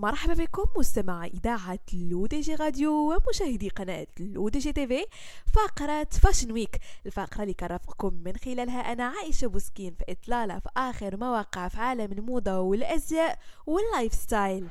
مرحبا 0.00 0.34
بكم 0.34 0.64
مستمع 0.76 1.24
إذاعة 1.26 1.78
LODJ 1.92 2.54
Radio 2.54 2.92
ومشاهدي 2.92 3.68
قناة 3.68 4.06
LODJ 4.20 4.72
TV 4.72 5.04
فقرة 5.54 6.04
Fashion 6.22 6.52
Week 6.52 6.78
الفقرة 7.06 7.42
اللي 7.42 7.54
كنرافقكم 7.54 8.14
من 8.24 8.36
خلالها 8.36 8.92
أنا 8.92 9.04
عائشة 9.04 9.46
بوسكين 9.46 9.94
في 9.94 10.04
إطلالة 10.12 10.58
في 10.58 10.68
آخر 10.76 11.16
مواقع 11.16 11.68
في 11.68 11.78
عالم 11.78 12.12
الموضة 12.12 12.58
والأزياء 12.60 13.38
وال 13.66 14.14
lifestyle 14.14 14.68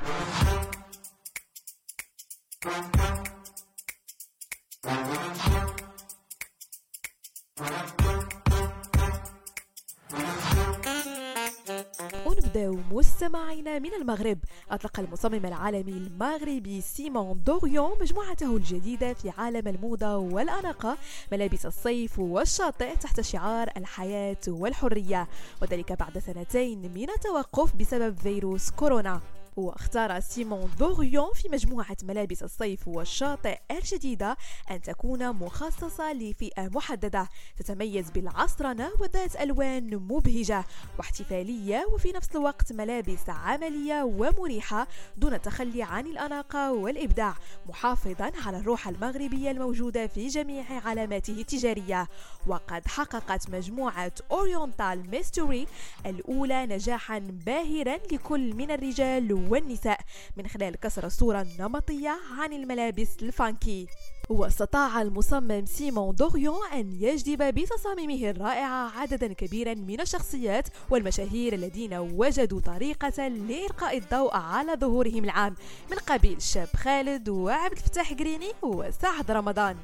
ونبداو 12.56 12.80
مستمعينا 12.92 13.80
من 13.80 13.94
المغرب. 13.94 14.38
أطلق 14.72 15.00
المصمم 15.00 15.46
العالمي 15.46 15.92
المغربي 15.92 16.82
سيمون 16.82 17.44
دوريون 17.46 17.92
مجموعته 18.02 18.56
الجديدة 18.56 19.14
في 19.14 19.30
عالم 19.30 19.68
الموضة 19.68 20.18
والأناقة 20.18 20.98
ملابس 21.32 21.66
الصيف 21.66 22.20
والشاطئ 22.20 22.96
تحت 22.96 23.22
شعار 23.22 23.70
الحياة 23.78 24.38
والحرية. 24.48 25.28
وذلك 25.62 25.92
بعد 25.94 26.18
سنتين 26.18 26.94
من 26.94 27.10
التوقف 27.10 27.76
بسبب 27.76 28.18
فيروس 28.18 28.72
كورونا. 28.72 29.22
واختار 29.56 30.20
سيمون 30.20 30.72
دوريون 30.80 31.34
في 31.34 31.50
مجموعة 31.50 31.98
ملابس 32.04 32.44
الصيف 32.44 32.88
والشاطئ 32.88 33.60
الجديدة 33.72 34.38
أن 34.72 34.82
تكون 34.82 35.30
مخصصة 35.32 36.14
لفئة 36.14 36.68
محددة 36.68 37.30
تتميز 37.58 38.10
بالعصرنة 38.12 38.92
وذات 39.00 39.36
ألوان 39.36 39.96
مبهجة 39.96 40.64
واحتفالية 40.98 41.86
وفي 41.94 42.12
نفس 42.12 42.36
الوقت 42.36 42.74
ملابس 42.74 43.30
عملية 43.30 44.04
ومريحة 44.04 44.88
دون 45.18 45.34
التخلي 45.34 45.84
عن 45.84 46.08
الأناقة 46.08 46.72
والإبداع 46.72 47.36
محافظا 47.70 48.32
على 48.46 48.58
الروح 48.58 48.88
المغربية 48.88 49.52
الموجودة 49.52 50.08
في 50.08 50.28
جميع 50.28 50.66
علاماته 50.86 51.34
التجارية. 51.34 52.08
وقد 52.48 52.88
حققت 52.88 53.50
مجموعة 53.50 54.12
Oriental 54.32 55.10
Mystery 55.12 55.68
الأولى 56.06 56.66
نجاحا 56.66 57.20
باهرا 57.20 57.98
لكل 58.12 58.54
من 58.54 58.72
الرجال 58.72 59.28
والنساء 59.52 60.00
من 60.38 60.48
خلال 60.48 60.76
كسر 60.76 61.06
الصورة 61.06 61.42
النمطية 61.42 62.18
عن 62.38 62.54
الملابس 62.54 63.10
ال 63.22 63.31
funky. 63.31 63.88
واستطاع 64.30 65.02
المصمم 65.02 65.66
سيمون 65.66 66.16
دوريون 66.16 66.68
أن 66.74 66.92
يجذب 66.92 67.44
بتصاميمه 67.44 68.30
الرائعة 68.30 69.00
عددا 69.00 69.34
كبيرا 69.34 69.74
من 69.74 70.02
الشخصيات 70.02 70.68
والمشاهير 70.90 71.54
الذين 71.54 71.94
وجدوا 71.94 72.62
طريقة 72.62 73.28
لإلقاء 73.28 73.98
الضوء 73.98 74.36
على 74.36 74.74
ظهورهم 74.76 75.24
العام 75.24 75.56
من 75.92 75.98
قبيل 75.98 76.42
شاب 76.42 76.68
خالد 76.76 77.30
وعبد 77.30 77.78
الفتاح 77.78 78.14
قريني 78.14 78.52
وسعد 78.62 79.32
رمضان. 79.32 79.76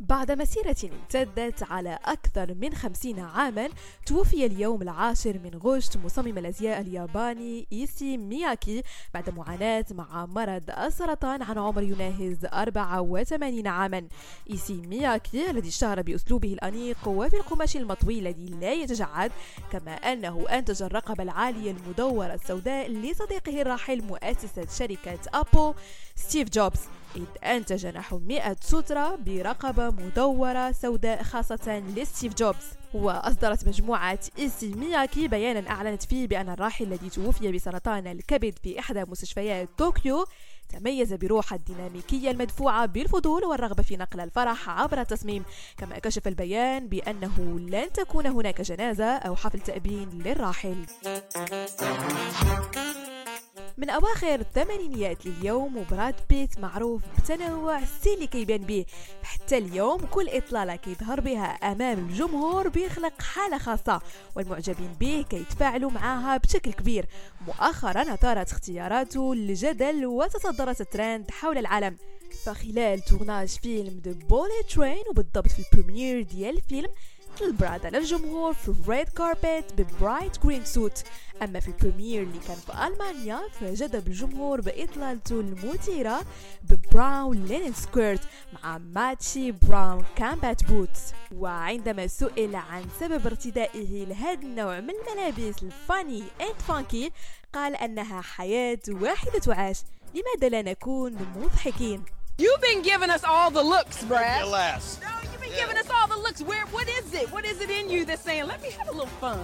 بعد 0.00 0.32
مسيرة 0.32 0.76
امتدت 0.84 1.62
على 1.62 1.98
أكثر 2.04 2.54
من 2.54 2.74
خمسين 2.74 3.20
عاما 3.20 3.68
توفي 4.06 4.46
اليوم 4.46 4.82
العاشر 4.82 5.38
من 5.44 5.60
غشت 5.64 5.96
مصمم 5.96 6.38
الأزياء 6.38 6.80
الياباني 6.80 7.66
إيسي 7.72 8.16
مياكي 8.16 8.82
بعد 9.14 9.30
معاناة 9.30 9.84
مع 9.90 10.26
مرض 10.26 10.70
السرطان 10.70 11.42
عن 11.42 11.58
عمر 11.58 11.82
يناهز 11.82 12.44
84 12.44 13.66
عاما. 13.66 14.08
إيسي 14.50 14.74
مياكي 14.74 15.50
الذي 15.50 15.68
اشتهر 15.68 16.02
بأسلوبه 16.02 16.52
الأنيق 16.52 17.08
وفي 17.08 17.36
القماش 17.36 17.76
المطوي 17.76 18.18
الذي 18.18 18.46
لا 18.46 18.72
يتجعد 18.72 19.32
كما 19.72 19.94
أنه 19.94 20.46
أنتج 20.50 20.82
الرقبة 20.82 21.22
العالية 21.22 21.70
المدورة 21.70 22.34
السوداء 22.34 22.90
لصديقه 22.90 23.62
الراحل 23.62 24.02
مؤسسة 24.02 24.66
شركة 24.78 25.18
أبل 25.34 25.74
ستيف 26.16 26.48
جوبز. 26.48 26.80
إذ 27.16 27.44
أنتج 27.44 27.86
نحو 27.86 28.18
100 28.18 28.56
سترة 28.60 29.16
برقبة 29.16 29.90
مدورة 29.90 30.72
سوداء 30.72 31.22
خاصة 31.22 31.82
لستيف 31.96 32.34
جوبز. 32.34 32.64
وأصدرت 32.94 33.68
مجموعة 33.68 34.18
إيسي 34.38 34.74
مياكي 34.74 35.28
بيانا 35.28 35.70
أعلنت 35.70 36.02
فيه 36.02 36.26
بأن 36.26 36.48
الراحل 36.48 36.84
الذي 36.84 37.10
توفي 37.10 37.52
بسرطان 37.52 38.06
الكبد 38.06 38.58
في 38.62 38.78
إحدى 38.78 39.04
مستشفيات 39.04 39.68
طوكيو 39.78 40.26
تميز 40.68 41.12
بروح 41.12 41.52
الديناميكية 41.52 42.30
المدفوعة 42.30 42.86
بالفضول 42.86 43.44
والرغبة 43.44 43.82
في 43.82 43.96
نقل 43.96 44.20
الفرح 44.20 44.68
عبر 44.68 45.00
التصميم. 45.00 45.44
كما 45.76 45.98
كشف 45.98 46.28
البيان 46.28 46.88
بأنه 46.88 47.58
لن 47.58 47.92
تكون 47.92 48.26
هناك 48.26 48.60
جنازة 48.60 49.16
أو 49.16 49.36
حفل 49.36 49.60
تأبين 49.60 50.08
للراحل. 50.24 50.86
من 53.78 53.90
أواخر 53.90 54.34
الثمانينيات 54.34 55.26
لليوم 55.26 55.76
وبراد 55.76 56.14
بيت 56.30 56.58
معروف 56.58 57.02
بتنوع 57.18 57.78
الستيل 57.78 58.14
اللي 58.14 58.26
كيبان 58.26 58.62
به 58.62 58.84
حتى 59.22 59.58
اليوم 59.58 60.00
كل 60.00 60.28
إطلالة 60.28 60.76
كيظهر 60.76 61.20
بها 61.20 61.44
أمام 61.44 61.98
الجمهور 61.98 62.68
بيخلق 62.68 63.22
حالة 63.22 63.58
خاصة 63.58 64.00
والمعجبين 64.36 64.92
به 65.00 65.24
كيتفاعلوا 65.30 65.90
معها 65.90 66.36
بشكل 66.36 66.72
كبير. 66.72 67.06
مؤخرا 67.46 68.14
أثارت 68.14 68.52
اختياراته 68.52 69.34
للجدل 69.34 70.06
وتصدرت 70.06 70.80
الترند 70.80 71.30
حول 71.30 71.58
العالم. 71.58 71.96
فخلال 72.44 73.00
tournage 73.00 73.48
فيلم 73.48 74.00
The 74.04 74.12
Bullet 74.12 74.62
Train 74.74 75.04
وبالضبط 75.10 75.48
في 75.48 75.62
ال 75.76 75.81
première 75.81 76.22
ديال 76.22 76.56
الفيلم 76.56 76.88
طل 77.42 77.60
براد 77.60 77.86
على 77.86 77.98
الجمهور 77.98 78.54
في 78.54 78.68
ال 78.68 78.78
red 78.78 79.08
carpet 79.08 79.64
ب 79.78 79.87
bright 79.87 80.44
green 80.44 80.64
suit 80.64 81.02
أما 81.42 81.60
في 81.60 81.68
ال 81.68 81.74
première 81.74 82.22
اللي 82.22 82.38
كان 82.48 82.56
في 82.56 82.86
ألمانيا 82.86 83.40
فجذب 83.60 84.06
الجمهور 84.06 84.60
بإطلالته 84.60 85.40
المثيرة 85.40 86.24
ب 86.62 86.76
brown 86.76 87.44
linen 87.44 87.72
skirt 87.72 88.20
مع 88.52 88.78
matchy 88.78 89.52
brown 89.52 90.04
combat 90.16 90.64
boots 90.64 91.00
وعندما 91.36 92.06
سئل 92.06 92.56
عن 92.56 92.84
سبب 93.00 93.26
ارتدائه 93.26 94.04
لهذا 94.06 94.42
النوع 94.42 94.80
من 94.80 94.90
الملابس 94.90 95.62
ال 95.62 95.72
funny 95.72 96.22
and 96.40 96.60
funky 96.68 97.12
قال 97.54 97.76
أنها 97.76 98.20
حياة 98.20 98.78
واحدة 98.88 99.38
تعاش 99.38 99.80
لماذا 100.14 100.48
لا 100.48 100.62
نكون 100.62 101.12
مضحكين 101.36 102.04
You've 102.36 102.60
been 102.60 102.82
giving 102.82 103.10
us 103.10 103.22
all 103.22 103.48
the 103.52 103.62
looks, 103.62 104.02
Brad. 104.02 104.40
Your 104.40 104.50
last. 104.50 105.00
No, 105.00 105.08
you've 105.22 105.40
been 105.40 105.52
giving 105.52 105.76
us 105.76 105.88
all 105.88 106.03
the 106.03 106.03
looks. 106.26 106.40
Where? 106.50 106.64
What 106.76 106.86
is 106.98 107.06
it? 107.20 107.26
What 107.34 107.44
is 107.50 107.56
it 107.64 107.70
in 107.78 107.84
you 107.94 108.00
that's 108.08 108.24
saying, 108.28 108.44
"Let 108.52 108.60
me 108.64 108.70
have 108.78 108.88
a 108.92 108.94
little 108.98 109.14
fun"? 109.24 109.38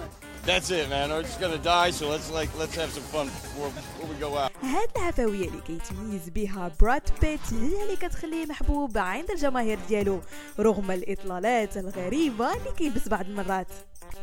That's 0.49 0.69
it, 0.77 0.85
man. 0.93 1.05
We're 1.11 1.27
just 1.31 1.39
gonna 1.43 1.63
die, 1.77 1.91
so 1.99 2.03
let's 2.13 2.29
like 2.39 2.51
let's 2.61 2.75
have 2.81 2.91
some 2.97 3.07
fun 3.13 3.25
before, 3.37 3.69
before 3.79 4.05
we 4.11 4.15
go 4.25 4.29
out. 4.41 4.51
هاد 4.63 4.89
العفوية 4.97 5.47
اللي 5.47 5.61
كيتميز 5.61 6.29
بها 6.29 6.71
براد 6.81 7.09
بيت 7.21 7.53
هي 7.53 7.83
اللي 7.83 7.95
كتخليه 7.95 8.45
محبوب 8.45 8.97
عند 8.97 9.31
الجماهير 9.31 9.79
ديالو 9.87 10.21
رغم 10.59 10.91
الإطلالات 10.91 11.77
الغريبة 11.77 12.53
اللي 12.53 12.71
كيلبس 12.77 13.07
بعض 13.07 13.25
المرات 13.25 13.67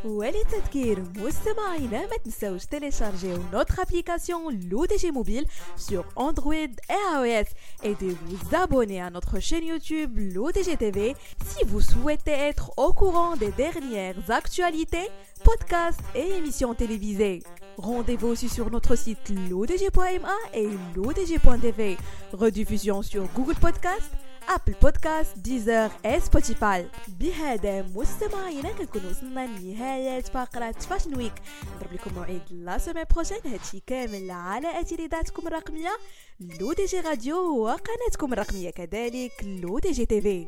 وللتذكير 0.06 1.04
مستمعينا 1.16 2.02
ما 2.02 2.18
تنساوش 2.24 2.66
تيليشارجيو 2.66 3.38
notre 3.54 3.80
application 3.80 4.50
l'ODG 4.70 5.12
Mobile 5.14 5.46
sur 5.78 6.06
Android 6.16 6.54
et 6.90 7.04
iOS 7.14 7.50
et 7.84 7.96
de 7.96 8.16
vous 8.26 8.56
abonner 8.56 9.02
à 9.02 9.10
notre 9.10 9.40
chaîne 9.40 9.66
YouTube 9.66 10.18
l'ODG 10.18 10.78
TV 10.78 11.16
si 11.46 11.66
vous 11.66 11.82
souhaitez 11.82 12.32
être 12.32 12.72
au 12.78 12.94
courant 12.94 13.36
des 13.36 13.52
dernières 13.52 14.30
actualités, 14.30 15.10
podcasts 15.44 16.02
et 16.16 16.28
émissions 16.38 16.74
télévisées. 16.74 17.44
Rendez-vous 17.78 18.28
aussi 18.28 18.50
sur 18.50 18.70
notre 18.70 18.96
site 18.96 19.30
l'ODG.ma 19.50 20.36
et 20.54 20.70
l'ODG.tv. 20.96 21.98
Rediffusion 22.34 23.02
sur 23.02 23.28
Google 23.36 23.56
Podcast, 23.56 24.12
ابل 24.49 24.75
بودكاست 24.83 25.39
ديزر 25.39 25.91
اي 26.07 26.21
سبوتيفاي 26.21 26.89
بهذا 27.09 27.83
مستمعينا 27.83 28.73
كنكون 28.73 29.11
وصلنا 29.11 29.47
لنهايه 29.47 30.21
فقرة 30.21 30.73
فاشن 30.73 31.17
ويك 31.17 31.33
نضرب 31.77 31.93
لكم 31.93 32.15
موعد 32.15 32.43
la 32.51 32.79
semaine 32.79 33.05
prochaine 33.15 33.41
هادشي 33.45 33.83
كامل 33.87 34.31
على 34.31 34.81
أثير 34.81 34.99
إذاعتكم 34.99 35.47
الرقمية 35.47 35.99
L'ODJ 36.41 37.01
Radio 37.01 37.37
وقناتكم 37.37 38.33
الرقمية. 38.33 38.71
كذلك 38.71 39.33
L'ODJ 39.43 40.07
TV. 40.07 40.47